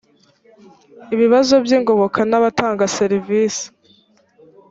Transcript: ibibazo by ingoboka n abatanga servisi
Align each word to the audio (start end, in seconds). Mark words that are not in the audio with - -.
ibibazo 1.13 1.53
by 1.63 1.71
ingoboka 1.77 2.19
n 2.29 2.33
abatanga 2.39 2.83
servisi 2.97 3.65